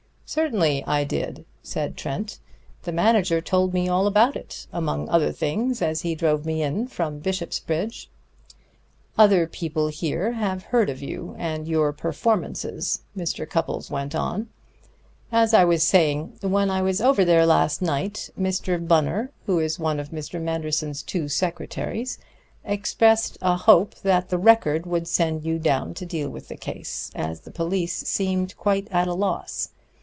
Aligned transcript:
"Certainly 0.33 0.85
I 0.87 1.03
did," 1.03 1.43
said 1.61 1.97
Trent. 1.97 2.39
"The 2.83 2.93
manager 2.93 3.41
told 3.41 3.73
me 3.73 3.89
all 3.89 4.07
about 4.07 4.37
it, 4.37 4.65
among 4.71 5.09
other 5.09 5.33
things, 5.33 5.81
as 5.81 6.03
he 6.03 6.15
drove 6.15 6.45
me 6.45 6.63
in 6.63 6.87
from 6.87 7.19
Bishopsbridge." 7.19 8.07
"Other 9.17 9.45
people 9.45 9.89
here 9.89 10.31
have 10.31 10.63
heard 10.63 10.89
of 10.89 11.01
you 11.01 11.35
and 11.37 11.67
your 11.67 11.91
performances," 11.91 13.01
Mr. 13.17 13.45
Cupples 13.45 13.91
went 13.91 14.15
on. 14.15 14.47
"As 15.33 15.53
I 15.53 15.65
was 15.65 15.83
saying, 15.83 16.37
when 16.39 16.69
I 16.69 16.81
was 16.81 17.01
over 17.01 17.25
there 17.25 17.45
last 17.45 17.81
night, 17.81 18.29
Mr. 18.39 18.87
Bunner, 18.87 19.31
who 19.47 19.59
is 19.59 19.79
one 19.79 19.99
of 19.99 20.13
Manderson's 20.13 21.03
two 21.03 21.27
secretaries, 21.27 22.17
expressed 22.63 23.37
a 23.41 23.57
hope 23.57 23.95
that 23.95 24.29
the 24.29 24.37
Record 24.37 24.85
would 24.85 25.09
send 25.09 25.43
you 25.43 25.59
down 25.59 25.93
to 25.95 26.05
deal 26.05 26.29
with 26.29 26.47
the 26.47 26.55
case, 26.55 27.11
as 27.13 27.41
the 27.41 27.51
police 27.51 27.93
seemed 28.07 28.55
quite 28.55 28.87
at 28.91 29.09
a 29.09 29.13
loss. 29.13 29.71